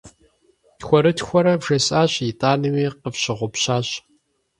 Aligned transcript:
Тхуэрытхуэрэ 0.79 1.53
вжесӏащ, 1.61 2.13
итӏанэми 2.29 2.85
къыфщыгъупщащ. 3.01 3.87